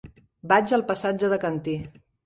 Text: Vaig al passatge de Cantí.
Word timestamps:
Vaig 0.53 0.73
al 0.79 0.85
passatge 0.89 1.33
de 1.35 1.41
Cantí. 1.47 1.81